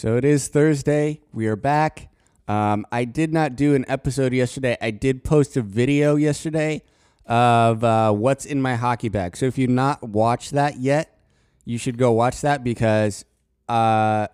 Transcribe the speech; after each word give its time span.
So 0.00 0.16
it 0.16 0.24
is 0.24 0.48
Thursday. 0.48 1.20
We 1.30 1.46
are 1.46 1.56
back. 1.56 2.08
Um, 2.48 2.86
I 2.90 3.04
did 3.04 3.34
not 3.34 3.54
do 3.54 3.74
an 3.74 3.84
episode 3.86 4.32
yesterday. 4.32 4.74
I 4.80 4.92
did 4.92 5.24
post 5.24 5.58
a 5.58 5.60
video 5.60 6.16
yesterday 6.16 6.84
of 7.26 7.84
uh, 7.84 8.10
what's 8.10 8.46
in 8.46 8.62
my 8.62 8.76
hockey 8.76 9.10
bag. 9.10 9.36
So 9.36 9.44
if 9.44 9.58
you've 9.58 9.68
not 9.68 10.02
watched 10.02 10.52
that 10.52 10.78
yet, 10.78 11.20
you 11.66 11.76
should 11.76 11.98
go 11.98 12.12
watch 12.12 12.40
that 12.40 12.64
because 12.64 13.26
uh, 13.68 14.28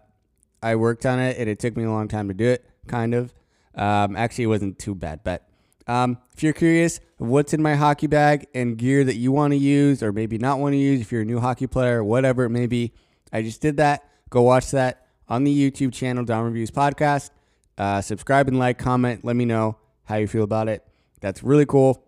I 0.63 0.77
worked 0.77 1.05
on 1.05 1.19
it 1.19 1.37
and 1.37 1.51
it 1.51 1.59
took 1.59 1.77
me 1.77 1.83
a 1.83 1.91
long 1.91 2.07
time 2.07 2.29
to 2.29 2.35
do 2.35 2.47
it, 2.47 2.65
kind 2.87 3.13
of. 3.13 3.35
Um, 3.75 4.15
actually, 4.15 4.45
it 4.45 4.47
wasn't 4.55 4.79
too 4.79 4.95
bad, 4.95 5.25
but 5.25 5.49
um, 5.89 6.19
if 6.33 6.45
you're 6.45 6.53
curious 6.53 7.01
what's 7.17 7.53
in 7.53 7.61
my 7.61 7.75
hockey 7.75 8.07
bag 8.07 8.47
and 8.55 8.79
gear 8.79 9.03
that 9.03 9.17
you 9.17 9.33
want 9.33 9.51
to 9.51 9.59
use 9.59 10.01
or 10.01 10.13
maybe 10.13 10.39
not 10.39 10.61
want 10.61 10.75
to 10.75 10.79
use, 10.79 11.01
if 11.01 11.11
you're 11.11 11.23
a 11.23 11.25
new 11.25 11.41
hockey 11.41 11.67
player, 11.67 12.05
whatever 12.05 12.45
it 12.45 12.51
may 12.51 12.69
be, 12.69 12.93
I 13.33 13.43
just 13.43 13.61
did 13.61 13.79
that. 13.79 14.09
Go 14.31 14.43
watch 14.43 14.71
that 14.71 15.06
on 15.29 15.45
the 15.45 15.71
YouTube 15.71 15.93
channel, 15.93 16.25
Dom 16.25 16.45
Reviews 16.45 16.71
Podcast. 16.71 17.31
Uh, 17.79 18.01
subscribe 18.01 18.49
and 18.49 18.59
like, 18.59 18.79
comment, 18.79 19.25
let 19.25 19.37
me 19.37 19.45
know 19.45 19.77
how 20.05 20.17
you 20.17 20.27
feel 20.27 20.45
about 20.45 20.69
it. 20.69 20.85
That's 21.21 21.43
really 21.43 21.67
cool. 21.67 22.05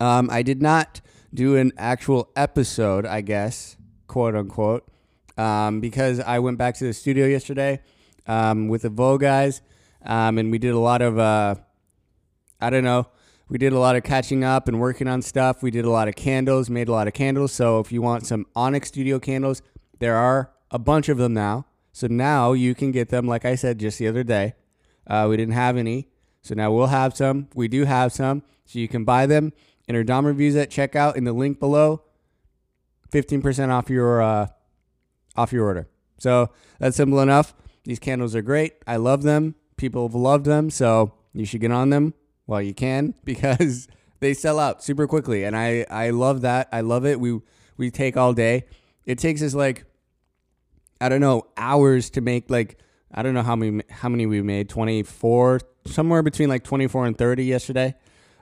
Um, 0.00 0.28
I 0.30 0.42
did 0.42 0.60
not 0.60 1.00
do 1.32 1.56
an 1.56 1.72
actual 1.78 2.30
episode, 2.36 3.06
I 3.06 3.20
guess, 3.20 3.76
quote 4.06 4.34
unquote, 4.34 4.86
um, 5.38 5.80
because 5.80 6.20
I 6.20 6.40
went 6.40 6.58
back 6.58 6.74
to 6.76 6.84
the 6.84 6.92
studio 6.92 7.26
yesterday 7.26 7.80
um, 8.26 8.68
with 8.68 8.82
the 8.82 8.90
Vo 8.90 9.16
guys, 9.16 9.62
um, 10.04 10.38
and 10.38 10.50
we 10.50 10.58
did 10.58 10.74
a 10.74 10.78
lot 10.78 11.00
of, 11.00 11.18
uh, 11.18 11.54
I 12.60 12.70
don't 12.70 12.84
know, 12.84 13.06
we 13.48 13.58
did 13.58 13.72
a 13.72 13.78
lot 13.78 13.96
of 13.96 14.02
catching 14.02 14.44
up 14.44 14.66
and 14.66 14.80
working 14.80 15.06
on 15.06 15.20
stuff. 15.20 15.62
We 15.62 15.70
did 15.70 15.84
a 15.84 15.90
lot 15.90 16.08
of 16.08 16.16
candles, 16.16 16.70
made 16.70 16.88
a 16.88 16.92
lot 16.92 17.06
of 17.06 17.12
candles. 17.12 17.52
So 17.52 17.80
if 17.80 17.92
you 17.92 18.00
want 18.00 18.26
some 18.26 18.46
Onyx 18.56 18.88
Studio 18.88 19.18
candles, 19.18 19.62
there 19.98 20.16
are 20.16 20.52
a 20.70 20.78
bunch 20.78 21.08
of 21.08 21.18
them 21.18 21.34
now. 21.34 21.66
So 21.92 22.06
now 22.06 22.52
you 22.52 22.74
can 22.74 22.90
get 22.90 23.10
them, 23.10 23.26
like 23.26 23.44
I 23.44 23.54
said 23.54 23.78
just 23.78 23.98
the 23.98 24.08
other 24.08 24.24
day. 24.24 24.54
Uh, 25.06 25.26
we 25.28 25.36
didn't 25.36 25.54
have 25.54 25.76
any. 25.76 26.08
So 26.42 26.54
now 26.54 26.72
we'll 26.72 26.86
have 26.86 27.16
some. 27.16 27.48
We 27.54 27.68
do 27.68 27.84
have 27.84 28.12
some. 28.12 28.42
So 28.64 28.78
you 28.78 28.88
can 28.88 29.04
buy 29.04 29.26
them. 29.26 29.52
Enter 29.88 30.04
Dom 30.04 30.26
Reviews 30.26 30.56
at 30.56 30.70
checkout 30.70 31.16
in 31.16 31.24
the 31.24 31.32
link 31.32 31.60
below. 31.60 32.02
15% 33.12 33.68
off 33.68 33.90
your 33.90 34.22
uh, 34.22 34.46
off 35.36 35.52
your 35.52 35.66
order. 35.66 35.88
So 36.18 36.50
that's 36.78 36.96
simple 36.96 37.20
enough. 37.20 37.54
These 37.84 37.98
candles 37.98 38.34
are 38.34 38.42
great. 38.42 38.74
I 38.86 38.96
love 38.96 39.22
them. 39.22 39.54
People 39.76 40.06
have 40.06 40.14
loved 40.14 40.46
them. 40.46 40.70
So 40.70 41.14
you 41.34 41.44
should 41.44 41.60
get 41.60 41.72
on 41.72 41.90
them 41.90 42.14
while 42.46 42.62
you 42.62 42.74
can 42.74 43.14
because 43.24 43.88
they 44.20 44.34
sell 44.34 44.58
out 44.58 44.82
super 44.82 45.06
quickly. 45.06 45.44
And 45.44 45.56
I, 45.56 45.84
I 45.90 46.10
love 46.10 46.40
that. 46.42 46.68
I 46.72 46.80
love 46.80 47.04
it. 47.04 47.20
We 47.20 47.40
we 47.76 47.90
take 47.90 48.16
all 48.16 48.32
day. 48.32 48.64
It 49.04 49.18
takes 49.18 49.42
us 49.42 49.54
like 49.54 49.84
I 51.02 51.08
don't 51.08 51.20
know, 51.20 51.48
hours 51.56 52.10
to 52.10 52.20
make 52.20 52.48
like 52.48 52.78
I 53.12 53.22
don't 53.22 53.34
know 53.34 53.42
how 53.42 53.56
many 53.56 53.82
how 53.90 54.08
many 54.08 54.24
we 54.26 54.40
made, 54.40 54.68
24, 54.68 55.60
somewhere 55.86 56.22
between 56.22 56.48
like 56.48 56.62
24 56.62 57.06
and 57.06 57.18
30 57.18 57.44
yesterday. 57.44 57.94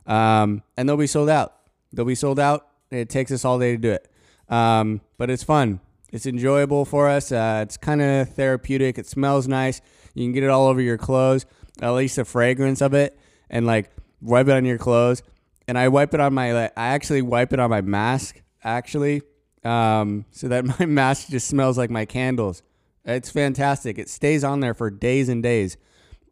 Um, 0.06 0.62
and 0.76 0.88
they'll 0.88 0.96
be 0.96 1.06
sold 1.06 1.30
out. 1.30 1.54
They'll 1.92 2.04
be 2.04 2.14
sold 2.14 2.38
out. 2.38 2.68
It 2.90 3.08
takes 3.08 3.32
us 3.32 3.44
all 3.44 3.58
day 3.58 3.72
to 3.72 3.78
do 3.78 3.92
it. 3.92 4.08
Um, 4.48 5.00
but 5.16 5.30
it's 5.30 5.42
fun. 5.42 5.80
It's 6.12 6.26
enjoyable 6.26 6.84
for 6.84 7.08
us. 7.08 7.32
Uh, 7.32 7.60
it's 7.62 7.76
kind 7.76 8.02
of 8.02 8.34
therapeutic. 8.34 8.98
It 8.98 9.06
smells 9.06 9.48
nice. 9.48 9.80
You 10.14 10.24
can 10.24 10.32
get 10.32 10.42
it 10.42 10.50
all 10.50 10.66
over 10.66 10.82
your 10.82 10.98
clothes, 10.98 11.46
at 11.80 11.90
least 11.90 12.16
the 12.16 12.24
fragrance 12.24 12.82
of 12.82 12.92
it, 12.92 13.18
and 13.48 13.64
like 13.64 13.90
wipe 14.20 14.48
it 14.48 14.52
on 14.52 14.64
your 14.64 14.78
clothes. 14.78 15.22
And 15.66 15.78
I 15.78 15.88
wipe 15.88 16.12
it 16.12 16.20
on 16.20 16.34
my, 16.34 16.66
I 16.66 16.70
actually 16.76 17.22
wipe 17.22 17.52
it 17.52 17.60
on 17.60 17.70
my 17.70 17.80
mask, 17.80 18.42
actually, 18.64 19.22
um, 19.64 20.24
so 20.30 20.48
that 20.48 20.64
my 20.80 20.86
mask 20.86 21.28
just 21.28 21.48
smells 21.48 21.78
like 21.78 21.90
my 21.90 22.04
candles. 22.04 22.62
It's 23.04 23.30
fantastic. 23.30 23.98
It 23.98 24.08
stays 24.08 24.44
on 24.44 24.60
there 24.60 24.74
for 24.74 24.90
days 24.90 25.28
and 25.28 25.42
days. 25.42 25.76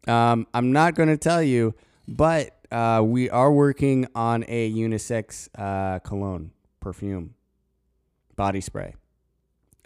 Um, 0.07 0.47
I'm 0.53 0.71
not 0.71 0.95
going 0.95 1.09
to 1.09 1.17
tell 1.17 1.43
you, 1.43 1.73
but 2.07 2.55
uh, 2.71 3.01
we 3.03 3.29
are 3.29 3.51
working 3.51 4.07
on 4.15 4.45
a 4.47 4.71
unisex 4.71 5.49
uh, 5.57 5.99
cologne 5.99 6.51
perfume 6.79 7.33
body 8.35 8.61
spray. 8.61 8.95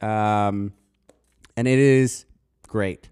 Um, 0.02 0.74
and 1.56 1.68
it 1.68 1.80
is 1.80 2.26
great. 2.68 3.10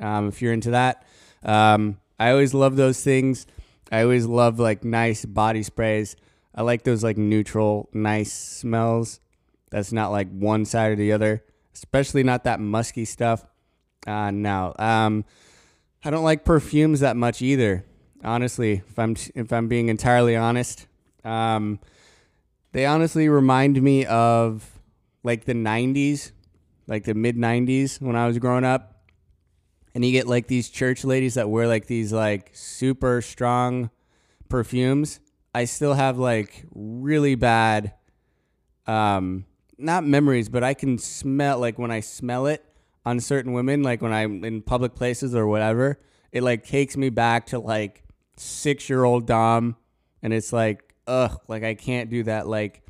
Um, 0.00 0.28
if 0.28 0.40
you're 0.40 0.52
into 0.52 0.70
that, 0.70 1.04
um, 1.44 1.98
I 2.18 2.30
always 2.30 2.54
love 2.54 2.76
those 2.76 3.02
things. 3.02 3.46
I 3.90 4.02
always 4.02 4.26
love 4.26 4.58
like 4.58 4.84
nice 4.84 5.24
body 5.24 5.62
sprays. 5.62 6.16
I 6.54 6.62
like 6.62 6.82
those 6.84 7.04
like 7.04 7.18
neutral, 7.18 7.90
nice 7.92 8.32
smells. 8.32 9.20
That's 9.72 9.90
not 9.90 10.10
like 10.10 10.28
one 10.30 10.66
side 10.66 10.92
or 10.92 10.96
the 10.96 11.12
other, 11.12 11.42
especially 11.74 12.22
not 12.22 12.44
that 12.44 12.60
musky 12.60 13.06
stuff. 13.06 13.46
Uh, 14.06 14.30
no, 14.30 14.74
um, 14.78 15.24
I 16.04 16.10
don't 16.10 16.24
like 16.24 16.44
perfumes 16.44 17.00
that 17.00 17.16
much 17.16 17.40
either. 17.40 17.86
Honestly, 18.22 18.82
if 18.86 18.98
I'm 18.98 19.16
if 19.34 19.50
I'm 19.50 19.68
being 19.68 19.88
entirely 19.88 20.36
honest, 20.36 20.86
um, 21.24 21.80
they 22.72 22.84
honestly 22.84 23.30
remind 23.30 23.80
me 23.82 24.04
of 24.04 24.78
like 25.24 25.46
the 25.46 25.54
'90s, 25.54 26.32
like 26.86 27.04
the 27.04 27.14
mid 27.14 27.36
'90s 27.38 27.98
when 27.98 28.14
I 28.14 28.26
was 28.26 28.38
growing 28.38 28.64
up. 28.64 28.90
And 29.94 30.04
you 30.04 30.12
get 30.12 30.26
like 30.26 30.48
these 30.48 30.68
church 30.68 31.02
ladies 31.02 31.34
that 31.34 31.48
wear 31.48 31.66
like 31.66 31.86
these 31.86 32.12
like 32.12 32.50
super 32.52 33.22
strong 33.22 33.90
perfumes. 34.50 35.20
I 35.54 35.64
still 35.64 35.94
have 35.94 36.18
like 36.18 36.66
really 36.74 37.36
bad 37.36 37.94
um 38.86 39.46
not 39.82 40.04
memories, 40.04 40.48
but 40.48 40.64
I 40.64 40.74
can 40.74 40.98
smell 40.98 41.58
like 41.58 41.78
when 41.78 41.90
I 41.90 42.00
smell 42.00 42.46
it 42.46 42.64
on 43.04 43.20
certain 43.20 43.52
women, 43.52 43.82
like 43.82 44.00
when 44.02 44.12
I'm 44.12 44.44
in 44.44 44.62
public 44.62 44.94
places 44.94 45.34
or 45.34 45.46
whatever, 45.46 46.00
it 46.30 46.42
like 46.42 46.66
takes 46.66 46.96
me 46.96 47.10
back 47.10 47.46
to 47.46 47.58
like 47.58 48.04
six 48.36 48.88
year 48.88 49.04
old 49.04 49.26
Dom, 49.26 49.76
and 50.22 50.32
it's 50.32 50.52
like 50.52 50.94
ugh, 51.06 51.40
like 51.48 51.64
I 51.64 51.74
can't 51.74 52.10
do 52.10 52.22
that 52.24 52.46
like 52.46 52.82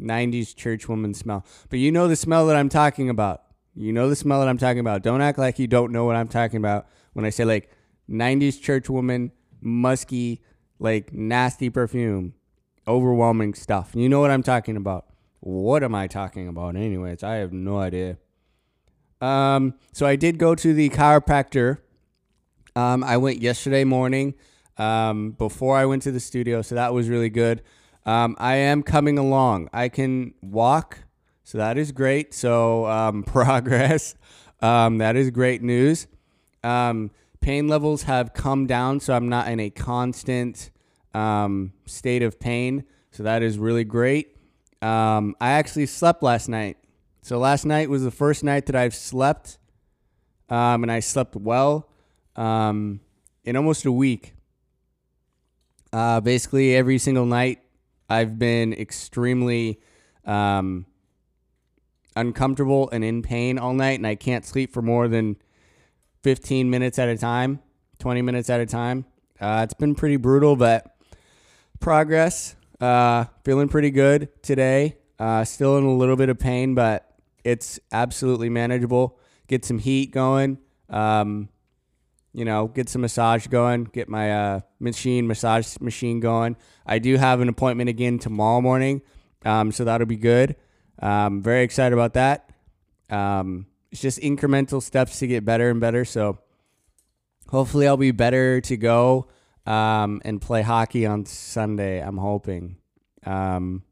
'90s 0.00 0.54
church 0.54 0.88
woman 0.88 1.14
smell. 1.14 1.44
But 1.70 1.78
you 1.78 1.90
know 1.90 2.08
the 2.08 2.16
smell 2.16 2.46
that 2.46 2.56
I'm 2.56 2.68
talking 2.68 3.08
about. 3.08 3.42
You 3.74 3.92
know 3.92 4.08
the 4.08 4.16
smell 4.16 4.40
that 4.40 4.48
I'm 4.48 4.58
talking 4.58 4.78
about. 4.78 5.02
Don't 5.02 5.20
act 5.20 5.38
like 5.38 5.58
you 5.58 5.66
don't 5.66 5.92
know 5.92 6.04
what 6.04 6.16
I'm 6.16 6.28
talking 6.28 6.58
about 6.58 6.86
when 7.12 7.24
I 7.24 7.30
say 7.30 7.44
like 7.44 7.70
'90s 8.08 8.60
church 8.60 8.88
woman, 8.88 9.32
musky, 9.60 10.42
like 10.78 11.12
nasty 11.12 11.70
perfume, 11.70 12.34
overwhelming 12.86 13.54
stuff. 13.54 13.92
You 13.94 14.08
know 14.08 14.20
what 14.20 14.30
I'm 14.30 14.42
talking 14.42 14.76
about. 14.76 15.06
What 15.44 15.82
am 15.82 15.94
I 15.94 16.06
talking 16.06 16.48
about, 16.48 16.74
anyways? 16.74 17.22
I 17.22 17.34
have 17.34 17.52
no 17.52 17.78
idea. 17.78 18.16
Um, 19.20 19.74
so 19.92 20.06
I 20.06 20.16
did 20.16 20.38
go 20.38 20.54
to 20.54 20.72
the 20.72 20.88
chiropractor. 20.88 21.80
Um, 22.74 23.04
I 23.04 23.18
went 23.18 23.42
yesterday 23.42 23.84
morning 23.84 24.36
um, 24.78 25.32
before 25.32 25.76
I 25.76 25.84
went 25.84 26.02
to 26.04 26.10
the 26.10 26.18
studio, 26.18 26.62
so 26.62 26.76
that 26.76 26.94
was 26.94 27.10
really 27.10 27.28
good. 27.28 27.60
Um, 28.06 28.36
I 28.38 28.54
am 28.54 28.82
coming 28.82 29.18
along. 29.18 29.68
I 29.70 29.90
can 29.90 30.32
walk, 30.40 31.00
so 31.42 31.58
that 31.58 31.76
is 31.76 31.92
great. 31.92 32.32
So 32.32 32.86
um, 32.86 33.22
progress. 33.26 34.14
Um, 34.62 34.96
that 34.96 35.14
is 35.14 35.30
great 35.30 35.60
news. 35.62 36.06
Um, 36.62 37.10
pain 37.42 37.68
levels 37.68 38.04
have 38.04 38.32
come 38.32 38.66
down, 38.66 38.98
so 38.98 39.12
I'm 39.12 39.28
not 39.28 39.48
in 39.48 39.60
a 39.60 39.68
constant 39.68 40.70
um, 41.12 41.74
state 41.84 42.22
of 42.22 42.40
pain. 42.40 42.84
So 43.10 43.24
that 43.24 43.42
is 43.42 43.58
really 43.58 43.84
great. 43.84 44.33
Um, 44.84 45.34
I 45.40 45.52
actually 45.52 45.86
slept 45.86 46.22
last 46.22 46.46
night. 46.46 46.76
So 47.22 47.38
last 47.38 47.64
night 47.64 47.88
was 47.88 48.04
the 48.04 48.10
first 48.10 48.44
night 48.44 48.66
that 48.66 48.76
I've 48.76 48.94
slept, 48.94 49.56
um, 50.50 50.82
and 50.82 50.92
I 50.92 51.00
slept 51.00 51.36
well 51.36 51.88
um, 52.36 53.00
in 53.44 53.56
almost 53.56 53.86
a 53.86 53.92
week. 53.92 54.34
Uh, 55.90 56.20
basically, 56.20 56.76
every 56.76 56.98
single 56.98 57.24
night, 57.24 57.60
I've 58.10 58.38
been 58.38 58.74
extremely 58.74 59.80
um, 60.26 60.84
uncomfortable 62.14 62.90
and 62.90 63.02
in 63.02 63.22
pain 63.22 63.58
all 63.58 63.72
night, 63.72 63.98
and 63.98 64.06
I 64.06 64.16
can't 64.16 64.44
sleep 64.44 64.70
for 64.70 64.82
more 64.82 65.08
than 65.08 65.36
15 66.24 66.68
minutes 66.68 66.98
at 66.98 67.08
a 67.08 67.16
time, 67.16 67.60
20 68.00 68.20
minutes 68.20 68.50
at 68.50 68.60
a 68.60 68.66
time. 68.66 69.06
Uh, 69.40 69.62
it's 69.64 69.72
been 69.72 69.94
pretty 69.94 70.16
brutal, 70.16 70.56
but 70.56 70.94
progress. 71.80 72.54
Uh, 72.84 73.24
feeling 73.44 73.66
pretty 73.66 73.90
good 73.90 74.28
today. 74.42 74.98
Uh, 75.18 75.42
still 75.42 75.78
in 75.78 75.84
a 75.84 75.94
little 75.94 76.16
bit 76.16 76.28
of 76.28 76.38
pain, 76.38 76.74
but 76.74 77.14
it's 77.42 77.80
absolutely 77.92 78.50
manageable. 78.50 79.18
Get 79.46 79.64
some 79.64 79.78
heat 79.78 80.10
going. 80.10 80.58
Um, 80.90 81.48
you 82.34 82.44
know, 82.44 82.68
get 82.68 82.90
some 82.90 83.00
massage 83.00 83.46
going. 83.46 83.84
Get 83.84 84.10
my 84.10 84.30
uh, 84.30 84.60
machine 84.80 85.26
massage 85.26 85.80
machine 85.80 86.20
going. 86.20 86.56
I 86.84 86.98
do 86.98 87.16
have 87.16 87.40
an 87.40 87.48
appointment 87.48 87.88
again 87.88 88.18
tomorrow 88.18 88.60
morning, 88.60 89.00
um, 89.46 89.72
so 89.72 89.84
that'll 89.84 90.06
be 90.06 90.18
good. 90.18 90.54
Um, 90.98 91.40
very 91.40 91.62
excited 91.62 91.94
about 91.94 92.12
that. 92.12 92.50
Um, 93.08 93.64
it's 93.92 94.02
just 94.02 94.20
incremental 94.20 94.82
steps 94.82 95.20
to 95.20 95.26
get 95.26 95.42
better 95.42 95.70
and 95.70 95.80
better. 95.80 96.04
So 96.04 96.38
hopefully, 97.48 97.88
I'll 97.88 97.96
be 97.96 98.10
better 98.10 98.60
to 98.60 98.76
go 98.76 99.28
um, 99.66 100.20
and 100.24 100.40
play 100.40 100.62
hockey 100.62 101.06
on 101.06 101.26
Sunday. 101.26 102.00
I'm 102.00 102.18
hoping. 102.18 102.76
Um, 103.24 103.82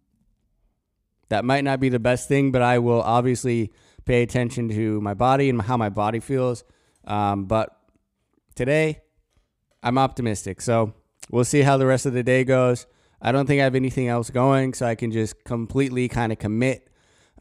that 1.29 1.45
might 1.45 1.65
not 1.65 1.81
be 1.81 1.89
the 1.89 1.99
best 1.99 2.29
thing, 2.29 2.53
but 2.53 2.63
I 2.63 2.79
will 2.79 3.01
obviously 3.01 3.73
pay 4.05 4.23
attention 4.23 4.69
to 4.69 5.01
my 5.01 5.15
body 5.15 5.49
and 5.49 5.63
how 5.63 5.77
my 5.77 5.89
body 5.89 6.21
feels. 6.21 6.65
Um, 7.07 7.47
but 7.47 7.75
today, 8.55 9.01
I'm 9.83 9.99
optimistic. 9.99 10.61
So 10.61 10.95
we'll 11.31 11.45
see 11.45 11.63
how 11.63 11.77
the 11.77 11.87
rest 11.87 12.07
of 12.07 12.13
the 12.13 12.23
day 12.23 12.45
goes. 12.45 12.87
I 13.21 13.33
don't 13.33 13.47
think 13.47 13.61
I 13.61 13.65
have 13.65 13.75
anything 13.75 14.09
else 14.09 14.31
going, 14.31 14.75
so 14.75 14.87
I 14.87 14.95
can 14.95 15.11
just 15.11 15.45
completely 15.45 16.09
kind 16.09 16.33
of 16.33 16.39
commit 16.39 16.91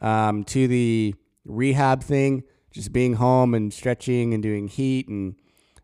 um, 0.00 0.44
to 0.44 0.68
the 0.68 1.14
rehab 1.44 2.02
thing, 2.02 2.44
just 2.72 2.92
being 2.92 3.14
home 3.14 3.52
and 3.52 3.72
stretching 3.72 4.32
and 4.32 4.42
doing 4.42 4.68
heat 4.68 5.08
and 5.08 5.34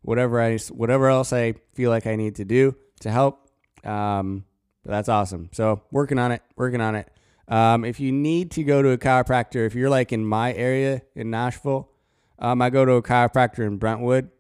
whatever 0.09 0.41
I 0.41 0.57
whatever 0.71 1.11
else 1.11 1.35
I 1.35 1.53
feel 1.75 1.91
like 1.91 2.07
I 2.07 2.17
need 2.17 2.37
to 2.37 2.45
do 2.47 2.75
to 3.01 3.11
help. 3.11 3.47
Um, 3.85 4.47
but 4.83 4.93
that's 4.93 5.11
awesome. 5.11 5.51
So 5.53 5.83
working 5.91 6.19
on 6.19 6.33
it, 6.33 6.41
working 6.57 6.81
on 6.81 6.95
it. 6.95 7.11
Um, 7.47 7.85
if 7.85 8.01
you 8.01 8.11
need 8.11 8.51
to 8.53 8.65
go 8.65 8.81
to 8.81 8.89
a 8.89 8.97
chiropractor, 8.97 9.67
if 9.67 9.75
you're 9.75 9.91
like 9.91 10.11
in 10.11 10.25
my 10.25 10.55
area 10.55 11.03
in 11.15 11.29
Nashville, 11.29 11.91
um, 12.39 12.63
I 12.63 12.71
go 12.71 12.87
to 12.87 12.93
a 12.93 13.03
chiropractor 13.03 13.67
in 13.67 13.77
Brentwood, 13.77 14.31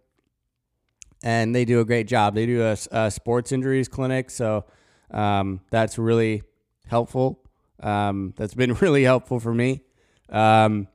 and 1.22 1.54
they 1.54 1.66
do 1.66 1.80
a 1.80 1.84
great 1.84 2.06
job. 2.06 2.34
They 2.34 2.46
do 2.46 2.62
a, 2.62 2.76
a 2.90 3.10
sports 3.10 3.52
injuries 3.52 3.88
clinic, 3.88 4.30
so 4.30 4.64
um, 5.10 5.60
that's 5.70 5.98
really 5.98 6.44
helpful. 6.86 7.40
Um, 7.80 8.32
that's 8.38 8.54
been 8.54 8.72
really 8.80 9.04
helpful 9.04 9.38
for 9.38 9.52
me. 9.52 9.82
Um, 10.30 10.88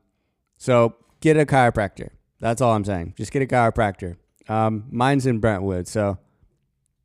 so 0.58 0.96
get 1.22 1.38
a 1.38 1.46
chiropractor. 1.46 2.10
That's 2.40 2.60
all 2.60 2.74
I'm 2.74 2.86
saying. 2.86 3.14
Just 3.18 3.32
get 3.32 3.44
a 3.44 3.46
chiropractor. 3.46 4.18
Um, 4.50 4.86
mine's 4.92 5.26
in 5.26 5.40
Brentwood, 5.40 5.88
so 5.88 6.18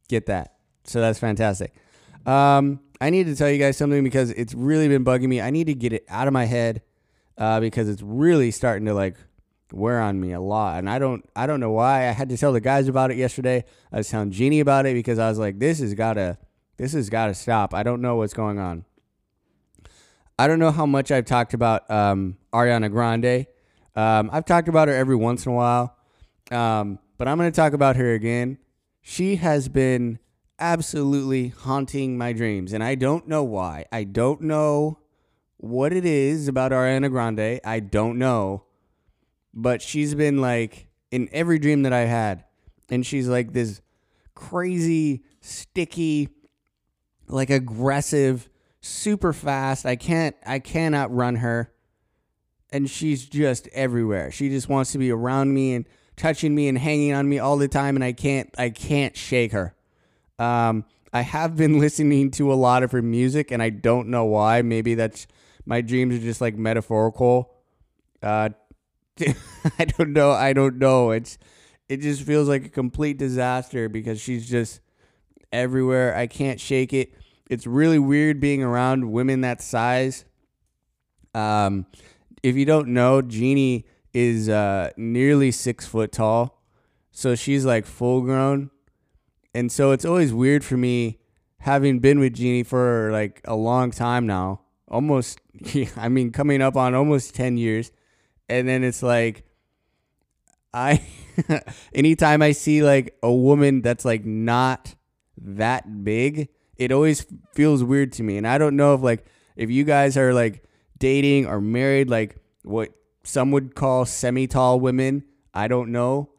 get 0.08 0.26
that. 0.26 0.54
So 0.84 1.00
that's 1.00 1.18
fantastic. 1.18 1.74
Um, 2.26 2.80
I 3.00 3.10
need 3.10 3.26
to 3.26 3.36
tell 3.36 3.50
you 3.50 3.58
guys 3.58 3.76
something 3.76 4.02
because 4.02 4.30
it's 4.30 4.54
really 4.54 4.88
been 4.88 5.04
bugging 5.04 5.28
me. 5.28 5.40
I 5.40 5.50
need 5.50 5.68
to 5.68 5.74
get 5.74 5.92
it 5.92 6.04
out 6.08 6.26
of 6.26 6.32
my 6.32 6.44
head 6.44 6.82
uh, 7.36 7.60
because 7.60 7.88
it's 7.88 8.02
really 8.02 8.50
starting 8.50 8.86
to 8.86 8.94
like 8.94 9.16
wear 9.72 10.00
on 10.00 10.20
me 10.20 10.32
a 10.32 10.40
lot, 10.40 10.78
and 10.78 10.90
I 10.90 10.98
don't 10.98 11.28
I 11.36 11.46
don't 11.46 11.60
know 11.60 11.70
why. 11.70 12.08
I 12.08 12.12
had 12.12 12.28
to 12.30 12.36
tell 12.36 12.52
the 12.52 12.60
guys 12.60 12.88
about 12.88 13.10
it 13.10 13.16
yesterday. 13.16 13.64
I 13.92 13.98
was 13.98 14.08
telling 14.08 14.30
Jeannie 14.30 14.60
about 14.60 14.86
it 14.86 14.94
because 14.94 15.18
I 15.18 15.28
was 15.28 15.38
like, 15.38 15.58
this 15.58 15.78
has 15.78 15.94
gotta 15.94 16.38
this 16.76 16.92
has 16.92 17.08
gotta 17.08 17.34
stop. 17.34 17.74
I 17.74 17.82
don't 17.82 18.00
know 18.00 18.16
what's 18.16 18.34
going 18.34 18.58
on. 18.58 18.84
I 20.38 20.46
don't 20.46 20.60
know 20.60 20.70
how 20.70 20.86
much 20.86 21.10
I've 21.10 21.24
talked 21.24 21.52
about 21.52 21.90
um, 21.90 22.36
Ariana 22.52 22.90
Grande. 22.90 23.46
Um, 23.96 24.30
I've 24.32 24.44
talked 24.44 24.68
about 24.68 24.86
her 24.86 24.94
every 24.94 25.16
once 25.16 25.44
in 25.44 25.52
a 25.52 25.54
while, 25.54 25.96
um, 26.52 27.00
but 27.18 27.28
I'm 27.28 27.36
going 27.36 27.50
to 27.50 27.56
talk 27.56 27.72
about 27.72 27.96
her 27.96 28.14
again. 28.14 28.58
She 29.02 29.36
has 29.36 29.68
been 29.68 30.18
absolutely 30.58 31.48
haunting 31.48 32.16
my 32.16 32.32
dreams, 32.32 32.72
and 32.72 32.82
I 32.82 32.94
don't 32.94 33.28
know 33.28 33.44
why. 33.44 33.84
I 33.92 34.04
don't 34.04 34.42
know 34.42 35.00
what 35.58 35.92
it 35.92 36.04
is 36.04 36.48
about 36.48 36.72
Ariana 36.72 37.10
Grande. 37.10 37.60
I 37.64 37.80
don't 37.80 38.18
know, 38.18 38.64
but 39.52 39.82
she's 39.82 40.14
been 40.14 40.40
like 40.40 40.88
in 41.10 41.28
every 41.32 41.58
dream 41.58 41.82
that 41.82 41.92
I 41.92 42.06
had, 42.06 42.44
and 42.88 43.04
she's 43.04 43.28
like 43.28 43.52
this 43.52 43.80
crazy, 44.34 45.24
sticky, 45.40 46.28
like 47.26 47.50
aggressive 47.50 48.48
super 48.80 49.32
fast. 49.32 49.86
I 49.86 49.96
can't 49.96 50.36
I 50.46 50.58
cannot 50.58 51.14
run 51.14 51.36
her. 51.36 51.72
And 52.70 52.88
she's 52.88 53.26
just 53.26 53.66
everywhere. 53.68 54.30
She 54.30 54.50
just 54.50 54.68
wants 54.68 54.92
to 54.92 54.98
be 54.98 55.10
around 55.10 55.54
me 55.54 55.74
and 55.74 55.86
touching 56.18 56.54
me 56.54 56.68
and 56.68 56.76
hanging 56.76 57.12
on 57.12 57.28
me 57.28 57.38
all 57.38 57.56
the 57.56 57.68
time 57.68 57.96
and 57.96 58.04
I 58.04 58.12
can't 58.12 58.52
I 58.58 58.70
can't 58.70 59.16
shake 59.16 59.52
her. 59.52 59.74
Um 60.38 60.84
I 61.12 61.22
have 61.22 61.56
been 61.56 61.78
listening 61.80 62.30
to 62.32 62.52
a 62.52 62.54
lot 62.54 62.82
of 62.82 62.92
her 62.92 63.02
music 63.02 63.50
and 63.50 63.62
I 63.62 63.70
don't 63.70 64.08
know 64.08 64.24
why. 64.24 64.62
Maybe 64.62 64.94
that's 64.94 65.26
my 65.64 65.80
dreams 65.80 66.14
are 66.16 66.20
just 66.20 66.40
like 66.40 66.56
metaphorical. 66.56 67.54
Uh 68.22 68.50
I 69.78 69.84
don't 69.84 70.12
know. 70.12 70.30
I 70.30 70.52
don't 70.52 70.78
know. 70.78 71.10
It's 71.10 71.38
it 71.88 72.02
just 72.02 72.22
feels 72.22 72.48
like 72.48 72.66
a 72.66 72.68
complete 72.68 73.16
disaster 73.16 73.88
because 73.88 74.20
she's 74.20 74.48
just 74.48 74.80
everywhere. 75.50 76.14
I 76.14 76.26
can't 76.26 76.60
shake 76.60 76.92
it 76.92 77.14
it's 77.48 77.66
really 77.66 77.98
weird 77.98 78.40
being 78.40 78.62
around 78.62 79.10
women 79.10 79.40
that 79.40 79.62
size. 79.62 80.24
Um, 81.34 81.86
if 82.42 82.56
you 82.56 82.64
don't 82.64 82.88
know, 82.88 83.22
Jeannie 83.22 83.86
is 84.12 84.48
uh, 84.48 84.90
nearly 84.96 85.50
six 85.50 85.86
foot 85.86 86.12
tall, 86.12 86.62
so 87.10 87.34
she's 87.34 87.64
like 87.64 87.86
full 87.86 88.22
grown, 88.22 88.70
and 89.54 89.70
so 89.70 89.92
it's 89.92 90.04
always 90.04 90.32
weird 90.32 90.64
for 90.64 90.76
me 90.76 91.18
having 91.58 91.98
been 91.98 92.18
with 92.18 92.34
Jeannie 92.34 92.62
for 92.62 93.10
like 93.12 93.40
a 93.44 93.56
long 93.56 93.90
time 93.90 94.26
now, 94.26 94.62
almost. 94.88 95.40
I 95.96 96.08
mean, 96.08 96.30
coming 96.30 96.62
up 96.62 96.76
on 96.76 96.94
almost 96.94 97.34
ten 97.34 97.56
years, 97.56 97.90
and 98.48 98.68
then 98.68 98.84
it's 98.84 99.02
like, 99.02 99.44
I, 100.72 101.02
anytime 101.94 102.42
I 102.42 102.52
see 102.52 102.82
like 102.82 103.16
a 103.22 103.32
woman 103.32 103.82
that's 103.82 104.04
like 104.04 104.24
not 104.24 104.94
that 105.40 106.04
big 106.04 106.48
it 106.78 106.92
always 106.92 107.26
feels 107.52 107.84
weird 107.84 108.12
to 108.12 108.22
me. 108.22 108.38
And 108.38 108.46
I 108.46 108.56
don't 108.56 108.76
know 108.76 108.94
if 108.94 109.02
like 109.02 109.26
if 109.56 109.70
you 109.70 109.84
guys 109.84 110.16
are 110.16 110.32
like 110.32 110.64
dating 110.98 111.46
or 111.46 111.60
married, 111.60 112.08
like 112.08 112.36
what 112.62 112.90
some 113.28 113.50
would 113.50 113.74
call 113.74 114.06
semi 114.06 114.46
tall 114.46 114.80
women. 114.80 115.22
I 115.52 115.68
don't 115.68 115.92
know. 115.92 116.30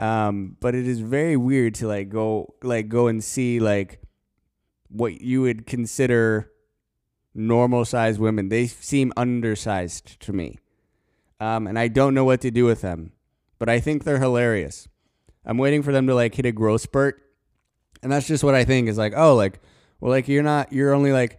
Um, 0.00 0.56
but 0.58 0.74
it 0.74 0.88
is 0.88 0.98
very 0.98 1.36
weird 1.36 1.76
to 1.76 1.86
like 1.86 2.08
go 2.08 2.54
like 2.64 2.88
go 2.88 3.06
and 3.06 3.22
see 3.22 3.60
like 3.60 4.02
what 4.88 5.20
you 5.20 5.42
would 5.42 5.66
consider 5.66 6.50
normal 7.32 7.84
sized 7.84 8.18
women. 8.18 8.48
They 8.48 8.66
seem 8.66 9.12
undersized 9.16 10.18
to 10.20 10.32
me. 10.32 10.58
Um, 11.38 11.68
and 11.68 11.78
I 11.78 11.86
don't 11.86 12.12
know 12.12 12.24
what 12.24 12.40
to 12.40 12.50
do 12.50 12.64
with 12.64 12.80
them. 12.80 13.12
But 13.60 13.68
I 13.68 13.78
think 13.78 14.02
they're 14.02 14.18
hilarious. 14.18 14.88
I'm 15.44 15.58
waiting 15.58 15.84
for 15.84 15.92
them 15.92 16.08
to 16.08 16.14
like 16.16 16.34
hit 16.34 16.46
a 16.46 16.50
growth 16.50 16.80
spurt. 16.80 17.22
And 18.02 18.10
that's 18.10 18.26
just 18.26 18.42
what 18.42 18.56
I 18.56 18.64
think 18.64 18.88
is 18.88 18.98
like, 18.98 19.14
oh, 19.16 19.36
like 19.36 19.60
well, 20.00 20.10
like 20.10 20.26
you're 20.26 20.42
not, 20.42 20.72
you're 20.72 20.92
only 20.92 21.12
like 21.12 21.38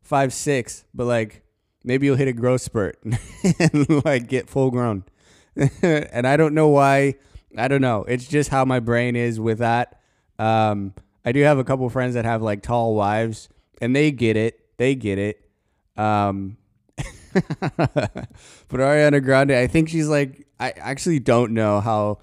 five 0.00 0.32
six, 0.32 0.86
but 0.94 1.04
like 1.04 1.42
maybe 1.84 2.06
you'll 2.06 2.16
hit 2.16 2.28
a 2.28 2.32
growth 2.32 2.60
spurt 2.60 2.98
and 3.04 4.04
like 4.04 4.28
get 4.28 4.48
full 4.48 4.70
grown. 4.70 5.04
and 5.82 6.26
I 6.26 6.36
don't 6.36 6.54
know 6.54 6.68
why. 6.68 7.14
I 7.56 7.68
don't 7.68 7.80
know. 7.80 8.04
It's 8.04 8.26
just 8.28 8.50
how 8.50 8.64
my 8.64 8.80
brain 8.80 9.16
is 9.16 9.40
with 9.40 9.58
that. 9.58 10.00
Um, 10.38 10.94
I 11.24 11.32
do 11.32 11.42
have 11.42 11.58
a 11.58 11.64
couple 11.64 11.88
friends 11.88 12.14
that 12.14 12.24
have 12.24 12.42
like 12.42 12.62
tall 12.62 12.94
wives, 12.94 13.48
and 13.80 13.94
they 13.94 14.10
get 14.10 14.36
it. 14.36 14.60
They 14.76 14.94
get 14.94 15.18
it. 15.18 15.48
Um, 15.96 16.58
but 17.32 18.28
Ariana 18.70 19.22
Grande, 19.22 19.52
I 19.52 19.66
think 19.66 19.88
she's 19.88 20.08
like. 20.08 20.44
I 20.60 20.70
actually 20.70 21.20
don't 21.20 21.54
know 21.54 21.80
how 21.80 22.18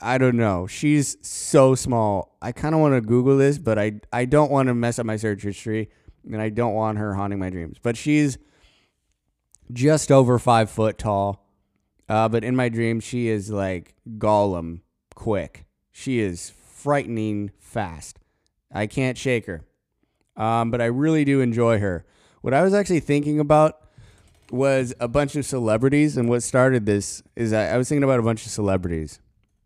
I 0.00 0.18
don't 0.18 0.36
know. 0.36 0.66
She's 0.66 1.16
so 1.26 1.74
small. 1.74 2.36
I 2.42 2.52
kind 2.52 2.74
of 2.74 2.80
want 2.80 2.94
to 2.94 3.00
Google 3.00 3.38
this, 3.38 3.58
but 3.58 3.78
I 3.78 4.00
I 4.12 4.24
don't 4.24 4.50
want 4.50 4.68
to 4.68 4.74
mess 4.74 4.98
up 4.98 5.06
my 5.06 5.16
search 5.16 5.42
history, 5.42 5.88
and 6.24 6.40
I 6.40 6.50
don't 6.50 6.74
want 6.74 6.98
her 6.98 7.14
haunting 7.14 7.38
my 7.38 7.50
dreams. 7.50 7.78
But 7.82 7.96
she's 7.96 8.36
just 9.72 10.10
over 10.10 10.38
five 10.38 10.70
foot 10.70 10.98
tall. 10.98 11.46
Uh, 12.08 12.28
but 12.28 12.44
in 12.44 12.54
my 12.54 12.68
dreams, 12.68 13.04
she 13.04 13.28
is 13.28 13.50
like 13.50 13.94
Gollum, 14.18 14.80
quick. 15.14 15.64
She 15.90 16.20
is 16.20 16.50
frightening 16.50 17.50
fast. 17.58 18.18
I 18.72 18.86
can't 18.86 19.16
shake 19.16 19.46
her. 19.46 19.64
Um, 20.36 20.70
but 20.70 20.80
I 20.80 20.86
really 20.86 21.24
do 21.24 21.40
enjoy 21.40 21.78
her. 21.78 22.04
What 22.42 22.52
I 22.52 22.62
was 22.62 22.74
actually 22.74 23.00
thinking 23.00 23.40
about 23.40 23.80
was 24.50 24.92
a 25.00 25.08
bunch 25.08 25.36
of 25.36 25.46
celebrities, 25.46 26.16
and 26.16 26.28
what 26.28 26.42
started 26.42 26.84
this 26.84 27.22
is 27.36 27.52
I, 27.52 27.68
I 27.68 27.76
was 27.78 27.88
thinking 27.88 28.04
about 28.04 28.20
a 28.20 28.22
bunch 28.22 28.44
of 28.44 28.52
celebrities. 28.52 29.20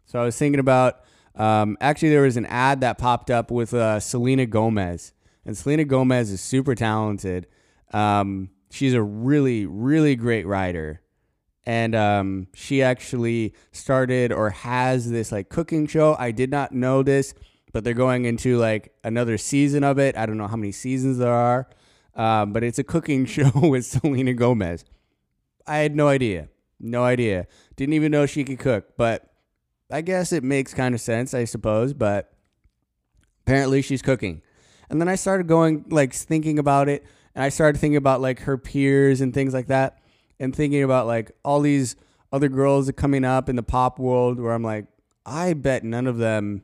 So 0.07 0.21
I 0.21 0.25
was 0.25 0.39
thinking 0.39 0.61
about 0.61 1.01
um, 1.35 1.77
actually 1.81 2.11
there 2.11 2.23
was 2.23 2.37
an 2.37 2.47
ad 2.47 2.81
that 2.83 2.99
popped 2.99 3.31
up 3.31 3.51
with 3.51 3.75
uh, 3.75 3.99
Selena 4.01 4.47
Gomez, 4.47 5.13
and 5.45 5.57
Selena 5.57 5.85
Gomez 5.85 6.31
is 6.31 6.41
super 6.41 6.75
talented. 6.75 7.47
Um, 7.93 8.51
she's 8.71 8.95
a 8.95 9.03
really 9.03 9.67
really 9.67 10.17
great 10.17 10.47
writer, 10.47 11.01
and 11.65 11.95
um, 11.95 12.49
she 12.55 12.83
actually 12.83 13.55
started 13.73 14.33
or 14.33 14.51
has 14.51 15.11
this 15.11 15.33
like 15.33 15.49
cooking 15.49 15.87
show. 15.87 16.17
I 16.19 16.31
did 16.31 16.51
not 16.51 16.73
know 16.73 17.03
this, 17.03 17.35
but 17.73 17.85
they're 17.85 17.95
going 17.95 18.25
into 18.25 18.59
like 18.59 18.93
another 19.05 19.39
season 19.39 19.85
of 19.85 19.99
it. 19.99 20.17
I 20.17 20.27
don't 20.27 20.39
know 20.39 20.47
how 20.47 20.57
many 20.57 20.73
seasons 20.73 21.19
there 21.19 21.33
are, 21.33 21.69
um, 22.15 22.53
but 22.53 22.63
it's 22.65 22.79
a 22.79 22.85
cooking 22.85 23.25
show 23.27 23.51
with 23.55 23.87
Selena 23.87 24.35
Gomez. 24.35 24.85
I 25.67 25.79
had 25.79 25.95
no 25.95 26.09
idea, 26.09 26.49
no 26.81 27.05
idea. 27.05 27.47
Didn't 27.77 27.93
even 27.93 28.11
know 28.11 28.27
she 28.27 28.45
could 28.45 28.59
cook, 28.59 28.97
but 28.97 29.29
I 29.91 30.03
guess 30.03 30.33
it 30.33 30.45
makes 30.45 30.75
kind 30.75 30.95
of 30.95 31.01
sense, 31.01 31.33
I 31.33 31.45
suppose, 31.45 31.95
but 31.95 32.33
apparently 33.47 33.81
she's 33.81 34.03
cooking. 34.03 34.43
And 34.91 35.01
then 35.01 35.09
I 35.09 35.15
started 35.15 35.47
going, 35.47 35.85
like, 35.89 36.13
thinking 36.13 36.59
about 36.59 36.89
it, 36.89 37.05
and 37.39 37.45
I 37.45 37.51
started 37.51 37.79
thinking 37.79 37.97
about, 37.97 38.21
like, 38.21 38.41
her 38.41 38.59
peers 38.59 39.21
and 39.21 39.33
things 39.33 39.55
like 39.55 39.69
that, 39.69 40.01
and 40.41 40.53
thinking 40.53 40.83
about, 40.83 41.07
like, 41.07 41.31
all 41.45 41.61
these 41.61 41.95
other 42.33 42.49
girls 42.49 42.91
coming 42.97 43.25
up 43.25 43.49
in 43.49 43.55
the 43.55 43.63
pop 43.63 44.01
world 44.01 44.41
where 44.41 44.53
I'm 44.53 44.65
like, 44.65 44.87
I 45.25 45.53
bet 45.53 45.85
none 45.85 46.09
of 46.09 46.19
them 46.19 46.63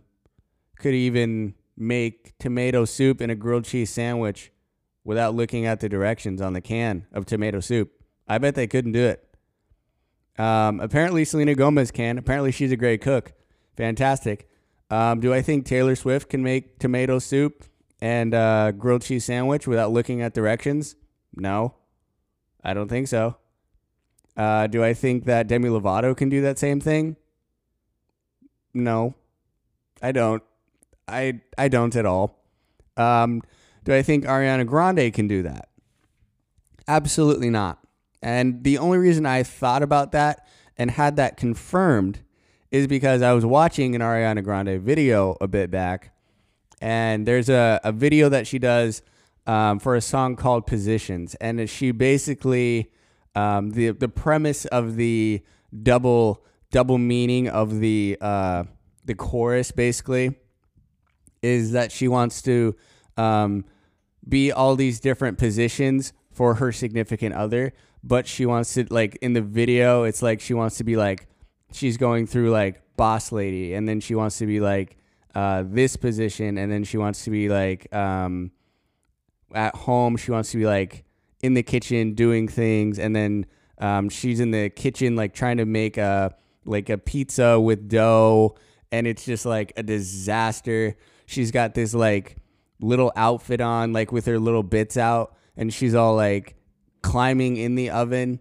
could 0.77 0.95
even 0.95 1.55
make 1.77 2.37
tomato 2.39 2.85
soup 2.87 3.21
and 3.21 3.31
a 3.31 3.37
grilled 3.37 3.67
cheese 3.67 3.91
sandwich 3.91 4.51
without 5.05 5.37
looking 5.37 5.65
at 5.65 5.79
the 5.79 5.89
directions 5.89 6.41
on 6.41 6.55
the 6.55 6.61
can 6.61 7.07
of 7.13 7.25
tomato 7.25 7.61
soup. 7.61 7.93
I 8.27 8.39
bet 8.39 8.57
they 8.57 8.67
couldn't 8.67 8.93
do 8.93 9.05
it. 9.05 9.29
Um, 10.41 10.81
apparently, 10.81 11.25
Selena 11.25 11.55
Gomez 11.55 11.93
can. 11.93 12.19
Apparently, 12.19 12.51
she's 12.51 12.73
a 12.73 12.77
great 12.77 13.01
cook. 13.01 13.33
Fantastic. 13.77 14.49
Um, 14.91 15.21
do 15.21 15.33
I 15.33 15.41
think 15.41 15.67
Taylor 15.67 15.95
Swift 15.95 16.29
can 16.29 16.43
make 16.43 16.81
tomato 16.81 17.21
soup 17.21 17.65
and 18.05 18.35
uh, 18.35 18.71
grilled 18.73 19.01
cheese 19.01 19.25
sandwich 19.25 19.67
without 19.67 19.91
looking 19.91 20.21
at 20.21 20.35
directions? 20.35 20.95
No, 21.35 21.75
I 22.63 22.75
don't 22.75 22.89
think 22.89 23.09
so. 23.09 23.39
Uh, 24.37 24.67
do 24.67 24.85
I 24.85 24.93
think 24.93 25.25
that 25.25 25.47
Demi 25.47 25.71
Lovato 25.71 26.15
can 26.15 26.29
do 26.29 26.43
that 26.43 26.59
same 26.59 26.81
thing? 26.81 27.17
No, 28.75 29.15
I 30.03 30.13
don't. 30.13 30.43
I 31.09 31.41
I 31.57 31.69
don't 31.69 31.97
at 31.97 32.05
all. 32.05 32.45
Um, 32.99 33.41
do 33.85 33.95
I 33.95 34.03
think 34.03 34.25
Ariana 34.25 34.67
Grande 34.67 35.11
can 35.15 35.27
do 35.27 35.43
that? 35.43 35.71
Absolutely 36.87 37.49
not. 37.49 37.79
And 38.21 38.65
the 38.65 38.77
only 38.77 38.99
reason 38.99 39.25
I 39.25 39.43
thought 39.45 39.83
about 39.83 40.13
that 40.13 40.47
and 40.77 40.91
had 40.91 41.17
that 41.17 41.39
confirmed 41.39 42.21
is 42.71 42.87
because 42.87 43.23
I 43.23 43.33
was 43.33 43.47
watching 43.47 43.95
an 43.95 44.03
Ariana 44.03 44.45
Grande 44.45 44.79
video 44.83 45.39
a 45.41 45.49
bit 45.49 45.71
back, 45.71 46.14
and 46.85 47.27
there's 47.27 47.49
a, 47.49 47.81
a 47.83 47.93
video 47.93 48.29
that 48.29 48.47
she 48.47 48.59
does 48.59 49.01
um, 49.47 49.79
for 49.79 49.97
a 49.97 50.03
song 50.03 50.37
called 50.37 50.67
Positions, 50.67 51.35
and 51.37 51.69
she 51.69 51.93
basically 51.93 52.93
um, 53.35 53.71
the 53.71 53.91
the 53.91 54.09
premise 54.09 54.67
of 54.67 54.97
the 54.97 55.43
double 55.83 56.45
double 56.71 56.99
meaning 56.99 57.49
of 57.49 57.81
the 57.81 58.19
uh, 58.21 58.65
the 59.03 59.15
chorus 59.15 59.73
basically 59.73 60.37
is 61.41 61.73
that 61.73 61.91
she 61.91 62.07
wants 62.07 62.43
to 62.43 62.77
um, 63.17 63.65
be 64.29 64.53
all 64.53 64.77
these 64.77 65.01
different 65.01 65.39
positions 65.39 66.13
for 66.33 66.57
her 66.57 66.71
significant 66.71 67.35
other, 67.35 67.73
but 68.03 68.27
she 68.27 68.45
wants 68.45 68.75
to 68.75 68.87
like 68.91 69.17
in 69.23 69.33
the 69.33 69.41
video, 69.41 70.03
it's 70.03 70.21
like 70.21 70.39
she 70.39 70.53
wants 70.53 70.77
to 70.77 70.85
be 70.85 70.97
like 70.97 71.29
she's 71.73 71.97
going 71.97 72.27
through 72.27 72.51
like 72.51 72.83
boss 72.99 73.33
lady, 73.33 73.73
and 73.73 73.89
then 73.89 74.01
she 74.01 74.15
wants 74.15 74.37
to 74.37 74.47
be 74.47 74.61
like 74.61 74.99
uh, 75.35 75.65
this 75.67 75.97
position, 75.97 76.59
and 76.59 76.71
then 76.71 76.85
she 76.85 76.97
wants 76.97 77.25
to 77.25 77.31
be 77.31 77.49
like 77.49 77.93
um, 77.95 78.53
at 79.55 79.75
home. 79.75 80.17
She 80.17 80.31
wants 80.31 80.51
to 80.53 80.59
be 80.59 80.67
like 80.67 81.05
in 81.43 81.55
the 81.55 81.63
kitchen 81.63 82.15
doing 82.15 82.49
things, 82.49 82.99
and 82.99 83.15
then 83.15 83.47
um, 83.79 84.09
she's 84.09 84.41
in 84.41 84.51
the 84.51 84.71
kitchen 84.71 85.17
like 85.17 85.35
trying 85.35 85.57
to 85.59 85.67
make 85.67 85.97
a 85.97 86.35
like 86.65 86.89
a 86.89 86.99
pizza 86.99 87.59
with 87.61 87.89
dough, 87.89 88.57
and 88.93 89.07
it's 89.07 89.25
just 89.25 89.45
like 89.45 89.73
a 89.77 89.83
disaster. 89.83 90.97
She's 91.27 91.51
got 91.51 91.75
this 91.75 91.95
like 91.95 92.37
little 92.81 93.13
outfit 93.17 93.61
on, 93.61 93.93
like 93.93 94.13
with 94.13 94.27
her 94.27 94.39
little 94.39 94.63
bits 94.63 94.97
out, 94.97 95.37
and 95.57 95.73
she's 95.73 95.95
all 95.95 96.15
like 96.15 96.57
climbing 97.03 97.57
in 97.57 97.75
the 97.75 97.91
oven. 97.91 98.41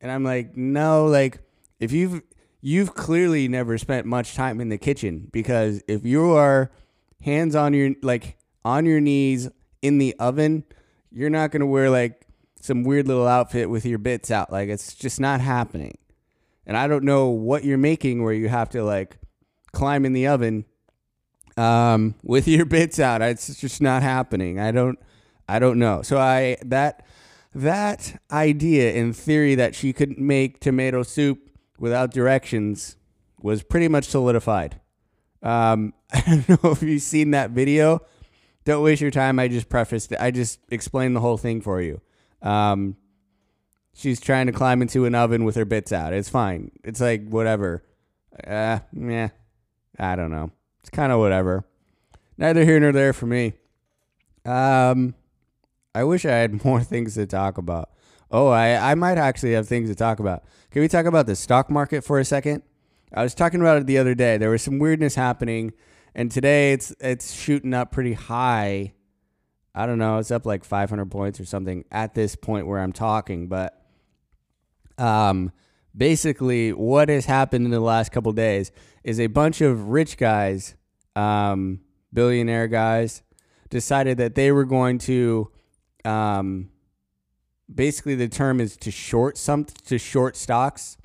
And 0.00 0.10
I'm 0.10 0.24
like, 0.24 0.56
no, 0.56 1.06
like 1.06 1.40
if 1.78 1.92
you've 1.92 2.22
you've 2.60 2.94
clearly 2.94 3.48
never 3.48 3.78
spent 3.78 4.06
much 4.06 4.34
time 4.34 4.60
in 4.60 4.68
the 4.68 4.78
kitchen 4.78 5.28
because 5.32 5.82
if 5.88 6.04
you 6.04 6.32
are 6.32 6.70
hands 7.22 7.54
on 7.54 7.72
your 7.74 7.94
like 8.02 8.36
on 8.64 8.84
your 8.86 9.00
knees 9.00 9.48
in 9.82 9.98
the 9.98 10.14
oven, 10.18 10.64
you're 11.10 11.30
not 11.30 11.50
gonna 11.50 11.66
wear 11.66 11.90
like 11.90 12.26
some 12.60 12.84
weird 12.84 13.08
little 13.08 13.26
outfit 13.26 13.70
with 13.70 13.86
your 13.86 13.98
bits 13.98 14.30
out. 14.30 14.52
Like 14.52 14.68
it's 14.68 14.94
just 14.94 15.20
not 15.20 15.40
happening. 15.40 15.96
And 16.66 16.76
I 16.76 16.86
don't 16.86 17.04
know 17.04 17.28
what 17.28 17.64
you're 17.64 17.78
making 17.78 18.22
where 18.22 18.34
you 18.34 18.48
have 18.48 18.68
to 18.70 18.84
like 18.84 19.18
climb 19.72 20.04
in 20.04 20.12
the 20.12 20.26
oven 20.26 20.66
um, 21.56 22.14
with 22.22 22.46
your 22.46 22.66
bits 22.66 23.00
out. 23.00 23.22
It's 23.22 23.60
just 23.60 23.80
not 23.80 24.02
happening. 24.02 24.58
I 24.60 24.70
don't 24.70 24.98
I 25.48 25.58
don't 25.58 25.78
know. 25.78 26.02
So 26.02 26.18
I 26.18 26.58
that 26.62 27.04
that 27.54 28.20
idea 28.30 28.92
in 28.92 29.12
theory 29.12 29.54
that 29.56 29.74
she 29.74 29.92
could 29.92 30.18
make 30.18 30.60
tomato 30.60 31.02
soup 31.02 31.49
without 31.80 32.12
directions 32.12 32.96
was 33.42 33.64
pretty 33.64 33.88
much 33.88 34.04
solidified. 34.04 34.78
Um, 35.42 35.94
I 36.12 36.44
don't 36.46 36.62
know 36.62 36.70
if 36.70 36.82
you've 36.82 37.02
seen 37.02 37.32
that 37.32 37.50
video. 37.50 38.02
Don't 38.64 38.84
waste 38.84 39.00
your 39.00 39.10
time. 39.10 39.40
I 39.40 39.48
just 39.48 39.68
prefaced 39.68 40.12
it. 40.12 40.18
I 40.20 40.30
just 40.30 40.60
explained 40.68 41.16
the 41.16 41.20
whole 41.20 41.38
thing 41.38 41.60
for 41.62 41.80
you. 41.80 42.00
Um, 42.42 42.96
she's 43.94 44.20
trying 44.20 44.46
to 44.46 44.52
climb 44.52 44.82
into 44.82 45.06
an 45.06 45.14
oven 45.14 45.44
with 45.44 45.56
her 45.56 45.64
bits 45.64 45.90
out. 45.90 46.12
It's 46.12 46.28
fine. 46.28 46.70
It's 46.84 47.00
like 47.00 47.26
whatever. 47.28 47.82
Uh, 48.46 48.80
yeah. 48.92 49.30
I 49.98 50.14
don't 50.14 50.30
know. 50.30 50.50
It's 50.80 50.90
kind 50.90 51.10
of 51.10 51.18
whatever. 51.18 51.64
Neither 52.38 52.64
here 52.64 52.78
nor 52.78 52.92
there 52.92 53.12
for 53.12 53.26
me. 53.26 53.54
Um, 54.44 55.14
I 55.94 56.04
wish 56.04 56.24
I 56.24 56.32
had 56.32 56.64
more 56.64 56.82
things 56.82 57.14
to 57.14 57.26
talk 57.26 57.58
about. 57.58 57.90
Oh, 58.30 58.48
I, 58.48 58.92
I 58.92 58.94
might 58.94 59.18
actually 59.18 59.52
have 59.52 59.66
things 59.66 59.88
to 59.88 59.94
talk 59.94 60.20
about. 60.20 60.44
Can 60.70 60.82
we 60.82 60.88
talk 60.88 61.06
about 61.06 61.26
the 61.26 61.34
stock 61.34 61.68
market 61.68 62.04
for 62.04 62.20
a 62.20 62.24
second? 62.24 62.62
I 63.12 63.22
was 63.24 63.34
talking 63.34 63.60
about 63.60 63.78
it 63.78 63.86
the 63.86 63.98
other 63.98 64.14
day. 64.14 64.36
There 64.36 64.50
was 64.50 64.62
some 64.62 64.78
weirdness 64.78 65.16
happening, 65.16 65.72
and 66.14 66.30
today 66.30 66.72
it's 66.72 66.94
it's 67.00 67.32
shooting 67.32 67.74
up 67.74 67.90
pretty 67.90 68.12
high. 68.12 68.92
I 69.74 69.86
don't 69.86 69.98
know, 69.98 70.18
it's 70.18 70.30
up 70.30 70.46
like 70.46 70.64
500 70.64 71.10
points 71.10 71.40
or 71.40 71.44
something 71.44 71.84
at 71.90 72.14
this 72.14 72.36
point 72.36 72.66
where 72.66 72.80
I'm 72.80 72.92
talking, 72.92 73.48
but 73.48 73.76
um 74.98 75.52
basically 75.96 76.72
what 76.72 77.08
has 77.08 77.24
happened 77.24 77.64
in 77.64 77.70
the 77.70 77.80
last 77.80 78.12
couple 78.12 78.32
days 78.32 78.70
is 79.02 79.18
a 79.18 79.28
bunch 79.28 79.60
of 79.60 79.88
rich 79.88 80.16
guys, 80.16 80.74
um 81.16 81.80
billionaire 82.12 82.68
guys 82.68 83.22
decided 83.70 84.18
that 84.18 84.34
they 84.34 84.50
were 84.52 84.64
going 84.64 84.98
to 84.98 85.50
um 86.04 86.68
basically 87.72 88.14
the 88.14 88.28
term 88.28 88.60
is 88.60 88.76
to 88.78 88.90
short 88.90 89.36
some 89.36 89.64
to 89.86 89.98
short 89.98 90.36
stocks. 90.36 90.96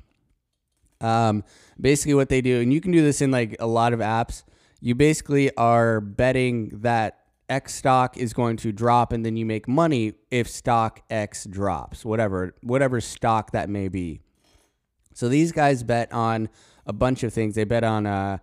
Um, 1.01 1.43
basically 1.79 2.13
what 2.13 2.29
they 2.29 2.41
do, 2.41 2.61
and 2.61 2.73
you 2.73 2.81
can 2.81 2.91
do 2.91 3.01
this 3.01 3.21
in 3.21 3.31
like 3.31 3.55
a 3.59 3.67
lot 3.67 3.93
of 3.93 3.99
apps. 3.99 4.43
You 4.81 4.95
basically 4.95 5.55
are 5.55 5.99
betting 5.99 6.69
that 6.81 7.19
X 7.49 7.75
stock 7.75 8.17
is 8.17 8.33
going 8.33 8.57
to 8.57 8.71
drop, 8.71 9.11
and 9.11 9.25
then 9.25 9.37
you 9.37 9.45
make 9.45 9.67
money 9.67 10.13
if 10.31 10.47
stock 10.47 11.01
X 11.09 11.45
drops, 11.45 12.03
whatever 12.03 12.55
whatever 12.61 13.01
stock 13.01 13.51
that 13.51 13.69
may 13.69 13.87
be. 13.87 14.21
So 15.13 15.29
these 15.29 15.51
guys 15.51 15.83
bet 15.83 16.11
on 16.11 16.49
a 16.85 16.93
bunch 16.93 17.23
of 17.23 17.33
things. 17.33 17.55
They 17.55 17.63
bet 17.63 17.83
on 17.83 18.05
uh, 18.05 18.37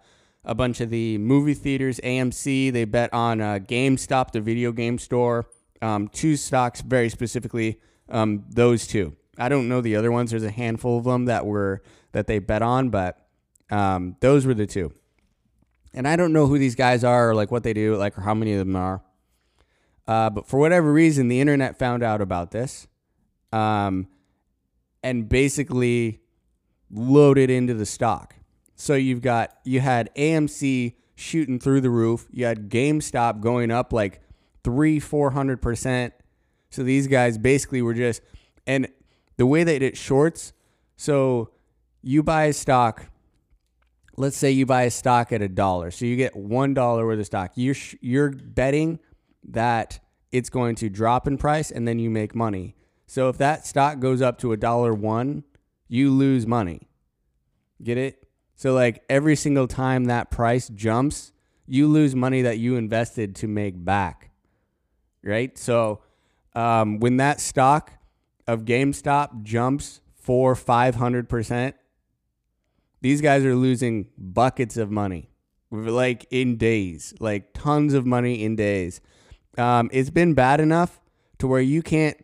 a 0.45 0.55
bunch 0.55 0.81
of 0.81 0.91
the 0.91 1.19
movie 1.19 1.55
theaters, 1.55 2.00
AMC. 2.02 2.73
They 2.73 2.85
bet 2.85 3.12
on 3.12 3.41
uh, 3.41 3.59
GameStop, 3.59 4.33
the 4.33 4.41
video 4.41 4.73
game 4.73 4.99
store. 4.99 5.47
Um, 5.81 6.09
two 6.09 6.37
stocks 6.37 6.81
very 6.81 7.09
specifically 7.09 7.81
um, 8.12 8.45
those 8.50 8.87
two. 8.87 9.16
I 9.38 9.49
don't 9.49 9.69
know 9.69 9.81
the 9.81 9.97
other 9.97 10.12
ones. 10.12 10.31
There's 10.31 10.45
a 10.45 10.50
handful 10.50 10.99
of 10.99 11.04
them 11.04 11.25
that 11.25 11.47
were 11.47 11.83
that 12.12 12.26
they 12.26 12.38
bet 12.38 12.62
on, 12.62 12.90
but 12.90 13.26
um, 13.71 14.16
those 14.21 14.47
were 14.47 14.54
the 14.54 14.66
two. 14.66 14.92
And 15.95 16.07
I 16.07 16.16
don't 16.16 16.33
know 16.33 16.47
who 16.47 16.59
these 16.59 16.75
guys 16.75 17.02
are 17.02 17.31
or 17.31 17.35
like 17.35 17.50
what 17.50 17.64
they 17.64 17.73
do, 17.73 17.97
like 17.97 18.16
or 18.16 18.21
how 18.21 18.35
many 18.35 18.52
of 18.52 18.59
them 18.59 18.76
are. 18.76 19.02
Uh, 20.07 20.31
but 20.31 20.47
for 20.47 20.59
whatever 20.59 20.92
reason, 20.92 21.28
the 21.28 21.40
internet 21.40 21.78
found 21.78 22.02
out 22.02 22.21
about 22.21 22.50
this, 22.50 22.87
um, 23.52 24.09
and 25.02 25.28
basically 25.28 26.21
loaded 26.90 27.50
into 27.50 27.75
the 27.75 27.87
stock. 27.87 28.35
So 28.75 28.95
you've 28.95 29.23
got 29.23 29.57
you 29.64 29.81
had 29.81 30.11
AMC 30.14 30.95
shooting 31.14 31.59
through 31.59 31.81
the 31.81 31.90
roof. 31.90 32.26
You 32.31 32.45
had 32.47 32.69
GameStop 32.69 33.40
going 33.40 33.71
up 33.71 33.92
like 33.92 34.21
three, 34.64 34.99
four 34.99 35.31
hundred 35.31 35.62
percent. 35.62 36.14
So 36.73 36.83
these 36.83 37.07
guys 37.07 37.37
basically 37.37 37.83
were 37.83 37.93
just, 37.93 38.23
and 38.67 38.88
the 39.37 39.45
way 39.45 39.62
that 39.62 39.83
it 39.83 39.95
shorts, 39.95 40.55
so 40.97 41.50
you 42.00 42.23
buy 42.23 42.45
a 42.45 42.52
stock. 42.55 43.07
Let's 44.17 44.38
say 44.38 44.50
you 44.50 44.64
buy 44.64 44.83
a 44.83 44.91
stock 44.91 45.33
at 45.33 45.43
a 45.43 45.49
dollar, 45.49 45.91
so 45.91 46.07
you 46.07 46.17
get 46.17 46.35
one 46.35 46.73
dollar 46.73 47.07
worth 47.07 47.21
of 47.21 47.26
stock. 47.26 47.52
You're 47.57 47.76
you're 48.00 48.31
betting 48.31 49.00
that 49.45 50.00
it's 50.31 50.49
going 50.49 50.76
to 50.76 50.88
drop 50.88 51.26
in 51.26 51.37
price, 51.37 51.71
and 51.71 51.87
then 51.87 51.99
you 51.99 52.09
make 52.09 52.35
money. 52.35 52.75
So 53.07 53.29
if 53.29 53.37
that 53.38 53.67
stock 53.67 54.00
goes 54.00 54.23
up 54.23 54.38
to 54.38 54.52
a 54.52 54.57
dollar 54.57 54.95
one, 54.95 55.45
you 55.88 56.11
lose 56.11 56.47
money. 56.47 56.88
Get 57.83 57.99
it? 57.99 58.26
So 58.55 58.73
like 58.73 59.02
every 59.11 59.37
single 59.37 59.67
time 59.67 60.07
that 60.07 60.31
price 60.31 60.71
jumps, 60.71 61.33
you 61.67 61.87
lose 61.87 62.14
money 62.14 62.41
that 62.43 62.59
you 62.59 62.76
invested 62.76 63.35
to 63.37 63.49
make 63.49 63.85
back. 63.85 64.31
Right? 65.23 65.57
So 65.59 66.00
um, 66.54 66.99
when 66.99 67.16
that 67.16 67.40
stock 67.40 67.92
of 68.47 68.64
GameStop 68.64 69.42
jumps 69.42 70.00
four, 70.14 70.54
five 70.54 70.97
hundred 70.97 71.28
percent, 71.28 71.76
these 73.00 73.21
guys 73.21 73.44
are 73.44 73.54
losing 73.54 74.09
buckets 74.16 74.76
of 74.76 74.90
money, 74.90 75.30
like 75.71 76.26
in 76.30 76.56
days, 76.56 77.14
like 77.21 77.52
tons 77.52 77.94
of 77.94 78.06
money 78.06 78.44
in 78.44 78.56
days. 78.56 79.00
Um, 79.59 79.90
it's 79.92 80.11
been 80.11 80.35
bad 80.35 80.61
enough 80.61 81.00
to 81.38 81.47
where 81.47 81.61
you 81.61 81.82
can't, 81.82 82.16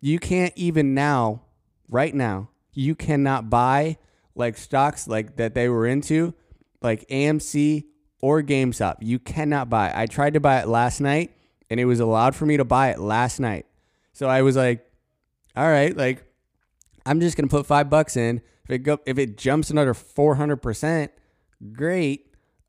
you 0.00 0.18
can't 0.18 0.52
even 0.56 0.94
now, 0.94 1.42
right 1.88 2.14
now, 2.14 2.48
you 2.72 2.94
cannot 2.94 3.50
buy 3.50 3.98
like 4.34 4.56
stocks 4.56 5.06
like 5.06 5.36
that 5.36 5.54
they 5.54 5.68
were 5.68 5.86
into, 5.86 6.34
like 6.82 7.06
AMC 7.08 7.84
or 8.20 8.42
GameStop. 8.42 8.96
You 9.00 9.18
cannot 9.18 9.68
buy. 9.68 9.92
I 9.94 10.06
tried 10.06 10.34
to 10.34 10.40
buy 10.40 10.60
it 10.60 10.68
last 10.68 11.00
night 11.00 11.35
and 11.70 11.80
it 11.80 11.84
was 11.84 12.00
allowed 12.00 12.34
for 12.34 12.46
me 12.46 12.56
to 12.56 12.64
buy 12.64 12.90
it 12.90 12.98
last 12.98 13.40
night. 13.40 13.66
So 14.12 14.28
I 14.28 14.42
was 14.42 14.56
like, 14.56 14.86
all 15.56 15.66
right, 15.68 15.96
like 15.96 16.24
I'm 17.04 17.20
just 17.20 17.36
gonna 17.36 17.48
put 17.48 17.66
five 17.66 17.90
bucks 17.90 18.16
in, 18.16 18.42
If 18.64 18.70
it 18.70 18.78
go, 18.78 18.98
if 19.06 19.18
it 19.18 19.36
jumps 19.36 19.70
another 19.70 19.94
400%, 19.94 21.08
great. 21.72 22.22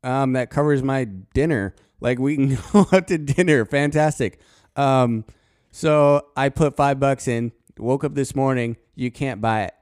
Um, 0.04 0.34
that 0.34 0.50
covers 0.50 0.82
my 0.82 1.04
dinner. 1.04 1.74
Like 2.00 2.18
we 2.18 2.36
can 2.36 2.58
go 2.72 2.86
out 2.92 3.08
to 3.08 3.18
dinner. 3.18 3.64
Fantastic. 3.64 4.40
Um, 4.76 5.24
so 5.70 6.26
I 6.36 6.48
put 6.50 6.76
five 6.76 7.00
bucks 7.00 7.26
in. 7.26 7.52
Woke 7.78 8.04
up 8.04 8.14
this 8.14 8.34
morning. 8.34 8.76
You 8.94 9.10
can't 9.10 9.40
buy 9.40 9.64
it. 9.64 9.74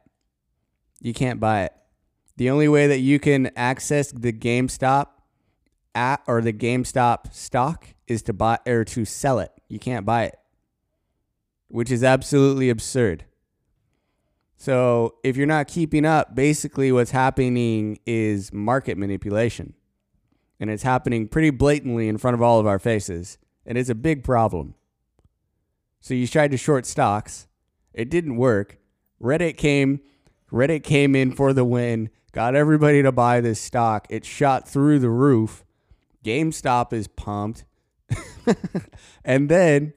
You 1.01 1.13
can't 1.13 1.39
buy 1.39 1.65
it. 1.65 1.73
The 2.37 2.51
only 2.51 2.69
way 2.69 2.87
that 2.87 2.99
you 2.99 3.19
can 3.19 3.51
access 3.57 4.11
the 4.11 4.33
GameStop 4.33 5.09
app 5.95 6.25
or 6.27 6.43
the 6.43 6.53
GameStop 6.53 7.33
stock 7.33 7.89
is 8.09 8.23
to 8.23 8.33
buy 8.33 8.59
or 8.67 8.85
to 8.85 9.05
sell 9.05 9.39
it. 9.39 9.53
You 9.69 9.79
can't 9.79 10.07
buy 10.07 10.25
it, 10.25 10.39
which 11.69 11.91
is 11.91 12.05
absolutely 12.05 12.71
absurd. 12.71 13.25
So, 14.57 15.17
if 15.23 15.37
you're 15.37 15.47
not 15.47 15.69
keeping 15.69 16.07
up, 16.07 16.35
basically 16.35 16.91
what's 16.91 17.11
happening 17.11 17.99
is 18.07 18.53
market 18.53 18.97
manipulation. 18.97 19.75
And 20.59 20.71
it's 20.71 20.83
happening 20.83 21.29
pretty 21.29 21.51
blatantly 21.51 22.09
in 22.09 22.17
front 22.17 22.35
of 22.35 22.43
all 22.43 22.59
of 22.59 22.67
our 22.67 22.79
faces. 22.79 23.37
And 23.67 23.77
it's 23.77 23.91
a 23.91 23.95
big 23.95 24.25
problem. 24.25 24.75
So, 26.01 26.15
you 26.15 26.27
tried 26.27 26.53
to 26.53 26.57
short 26.57 26.87
stocks, 26.87 27.49
it 27.93 28.09
didn't 28.09 28.37
work. 28.37 28.79
Reddit 29.23 29.59
came, 29.59 30.01
Reddit 30.51 30.83
came 30.85 31.15
in 31.15 31.33
for 31.33 31.53
the 31.53 31.65
win, 31.65 32.09
got 32.33 32.55
everybody 32.55 33.03
to 33.03 33.13
buy 33.13 33.41
this 33.43 33.61
stock. 33.61 34.07
It 34.09 34.25
shot 34.25 34.69
through 34.69 35.01
the 35.01 35.11
roof. 35.11 35.65
GameStop 36.25 36.93
is 36.93 37.09
pumped. 37.09 37.65
and 39.25 39.49
then 39.49 39.93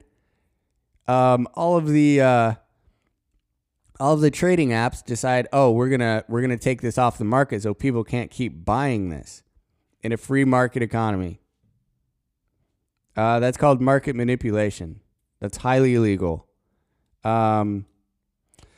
um, 1.08 1.48
all 1.54 1.78
of 1.78 1.88
the 1.88 2.22
uh, 2.22 2.54
all 4.00 4.14
of 4.14 4.22
the 4.22 4.32
trading 4.32 4.70
apps 4.70 5.04
decide, 5.04 5.48
oh, 5.52 5.72
we're 5.72 5.90
gonna 5.90 6.24
we're 6.28 6.42
gonna 6.42 6.58
take 6.58 6.82
this 6.82 6.98
off 6.98 7.18
the 7.18 7.26
market 7.26 7.64
so 7.64 7.74
people 7.74 8.04
can't 8.04 8.32
keep 8.32 8.64
buying 8.66 9.10
this 9.10 9.44
in 10.02 10.12
a 10.12 10.18
free 10.18 10.46
market 10.46 10.82
economy. 10.82 11.42
Uh, 13.16 13.40
that's 13.40 13.58
called 13.58 13.82
market 13.82 14.16
manipulation. 14.16 15.02
That's 15.42 15.58
highly 15.58 15.96
illegal. 15.96 16.48
Um, 17.24 17.86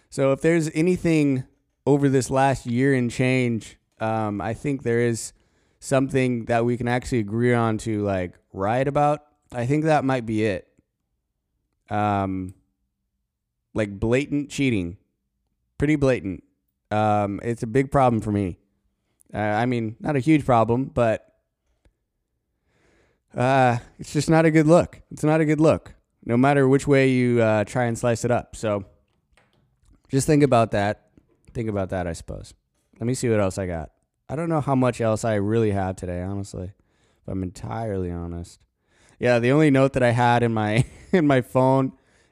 so 0.09 0.31
if 0.31 0.41
there's 0.41 0.69
anything 0.73 1.43
over 1.85 2.09
this 2.09 2.29
last 2.29 2.65
year 2.65 2.93
and 2.93 3.11
change, 3.11 3.77
um, 3.99 4.41
I 4.41 4.53
think 4.53 4.83
there 4.83 4.99
is 4.99 5.33
something 5.81 6.45
that 6.45 6.63
we 6.63 6.77
can 6.77 6.87
actually 6.87 7.19
agree 7.19 7.53
on 7.53 7.77
to 7.79 8.03
like 8.03 8.35
write 8.53 8.87
about. 8.87 9.25
I 9.51 9.65
think 9.65 9.83
that 9.83 10.05
might 10.05 10.25
be 10.25 10.45
it. 10.45 10.67
Um, 11.89 12.53
like 13.73 13.99
blatant 13.99 14.49
cheating, 14.49 14.97
pretty 15.77 15.97
blatant. 15.97 16.43
Um, 16.91 17.41
it's 17.43 17.63
a 17.63 17.67
big 17.67 17.91
problem 17.91 18.21
for 18.21 18.31
me. 18.31 18.59
Uh, 19.33 19.39
I 19.39 19.65
mean, 19.65 19.95
not 19.99 20.15
a 20.15 20.19
huge 20.19 20.45
problem, 20.45 20.85
but 20.85 21.25
uh, 23.35 23.77
it's 23.97 24.13
just 24.13 24.29
not 24.29 24.45
a 24.45 24.51
good 24.51 24.67
look. 24.67 25.01
It's 25.09 25.23
not 25.23 25.41
a 25.41 25.45
good 25.45 25.59
look, 25.59 25.95
no 26.23 26.37
matter 26.37 26.67
which 26.67 26.87
way 26.87 27.09
you 27.09 27.41
uh, 27.41 27.63
try 27.63 27.85
and 27.85 27.97
slice 27.97 28.23
it 28.23 28.31
up. 28.31 28.55
So 28.55 28.85
just 30.09 30.27
think 30.27 30.43
about 30.43 30.71
that. 30.71 31.07
Think 31.53 31.69
about 31.69 31.89
that, 31.89 32.07
I 32.07 32.13
suppose. 32.13 32.53
Let 32.99 33.07
me 33.07 33.15
see 33.15 33.29
what 33.29 33.39
else 33.39 33.57
I 33.57 33.65
got. 33.65 33.89
I 34.31 34.37
don't 34.37 34.47
know 34.47 34.61
how 34.61 34.75
much 34.75 35.01
else 35.01 35.25
I 35.25 35.35
really 35.35 35.71
have 35.71 35.97
today, 35.97 36.21
honestly. 36.21 36.71
If 37.21 37.27
I'm 37.27 37.43
entirely 37.43 38.09
honest. 38.09 38.61
Yeah, 39.19 39.39
the 39.39 39.51
only 39.51 39.69
note 39.69 39.91
that 39.91 40.03
I 40.03 40.11
had 40.11 40.41
in 40.41 40.53
my 40.53 40.85
in 41.11 41.27
my 41.27 41.41
phone 41.41 41.91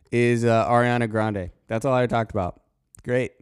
is 0.09 0.45
uh, 0.45 0.65
Ariana 0.65 1.09
Grande. 1.09 1.51
That's 1.67 1.83
all 1.83 1.93
I 1.93 2.07
talked 2.07 2.31
about. 2.31 2.61
Great, 3.03 3.33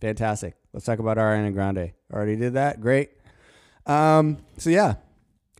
fantastic. 0.00 0.56
Let's 0.72 0.84
talk 0.84 0.98
about 0.98 1.16
Ariana 1.16 1.52
Grande. 1.52 1.92
Already 2.12 2.34
did 2.34 2.54
that. 2.54 2.80
Great. 2.80 3.10
Um, 3.86 4.38
so 4.58 4.68
yeah, 4.68 4.94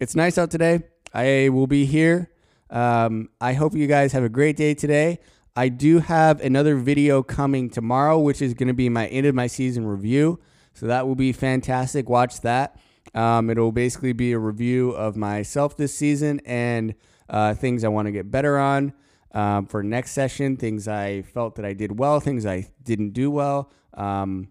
it's 0.00 0.16
nice 0.16 0.36
out 0.36 0.50
today. 0.50 0.80
I 1.14 1.48
will 1.48 1.68
be 1.68 1.84
here. 1.84 2.28
Um, 2.70 3.28
I 3.40 3.52
hope 3.52 3.72
you 3.76 3.86
guys 3.86 4.12
have 4.14 4.24
a 4.24 4.28
great 4.28 4.56
day 4.56 4.74
today. 4.74 5.20
I 5.54 5.68
do 5.68 6.00
have 6.00 6.40
another 6.40 6.74
video 6.74 7.22
coming 7.22 7.70
tomorrow, 7.70 8.18
which 8.18 8.42
is 8.42 8.52
going 8.52 8.68
to 8.68 8.74
be 8.74 8.88
my 8.88 9.06
end 9.06 9.26
of 9.26 9.34
my 9.36 9.46
season 9.46 9.86
review. 9.86 10.40
So 10.74 10.86
that 10.86 11.06
will 11.06 11.14
be 11.14 11.32
fantastic. 11.32 12.08
Watch 12.08 12.40
that. 12.42 12.78
Um, 13.14 13.50
it'll 13.50 13.72
basically 13.72 14.12
be 14.12 14.32
a 14.32 14.38
review 14.38 14.90
of 14.90 15.16
myself 15.16 15.76
this 15.76 15.94
season 15.94 16.40
and 16.46 16.94
uh, 17.28 17.54
things 17.54 17.84
I 17.84 17.88
want 17.88 18.06
to 18.06 18.12
get 18.12 18.30
better 18.30 18.58
on 18.58 18.92
um, 19.32 19.66
for 19.66 19.82
next 19.82 20.12
session, 20.12 20.56
things 20.56 20.88
I 20.88 21.22
felt 21.22 21.56
that 21.56 21.64
I 21.64 21.72
did 21.72 21.98
well, 21.98 22.20
things 22.20 22.46
I 22.46 22.68
didn't 22.82 23.10
do 23.10 23.30
well. 23.30 23.70
Um, 23.94 24.48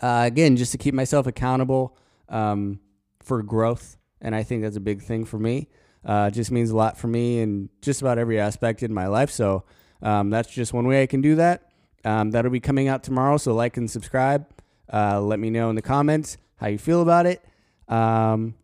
uh, 0.00 0.24
again, 0.26 0.56
just 0.56 0.72
to 0.72 0.78
keep 0.78 0.94
myself 0.94 1.26
accountable 1.26 1.96
um, 2.28 2.80
for 3.22 3.42
growth. 3.42 3.96
And 4.20 4.34
I 4.34 4.42
think 4.42 4.62
that's 4.62 4.76
a 4.76 4.80
big 4.80 5.02
thing 5.02 5.24
for 5.24 5.38
me. 5.38 5.68
Uh, 6.04 6.30
just 6.30 6.50
means 6.50 6.70
a 6.70 6.76
lot 6.76 6.96
for 6.98 7.06
me 7.08 7.40
in 7.40 7.68
just 7.80 8.00
about 8.00 8.18
every 8.18 8.40
aspect 8.40 8.82
in 8.82 8.92
my 8.92 9.06
life. 9.06 9.30
So 9.30 9.64
um, 10.02 10.30
that's 10.30 10.50
just 10.50 10.72
one 10.72 10.86
way 10.86 11.02
I 11.02 11.06
can 11.06 11.20
do 11.20 11.36
that. 11.36 11.70
Um, 12.04 12.30
that'll 12.30 12.50
be 12.50 12.60
coming 12.60 12.88
out 12.88 13.04
tomorrow. 13.04 13.36
So 13.36 13.54
like 13.54 13.76
and 13.76 13.90
subscribe. 13.90 14.46
Uh, 14.92 15.20
let 15.20 15.38
me 15.38 15.50
know 15.50 15.70
in 15.70 15.76
the 15.76 15.82
comments 15.82 16.36
how 16.56 16.66
you 16.66 16.78
feel 16.78 17.02
about 17.02 17.26
it. 17.26 17.42
Um, 17.88 18.54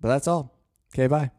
but 0.00 0.08
that's 0.08 0.28
all. 0.28 0.52
Okay, 0.94 1.06
bye. 1.06 1.30